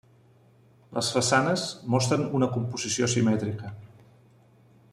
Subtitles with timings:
[0.97, 1.67] Les façanes
[1.97, 3.75] mostren una composició simètrica.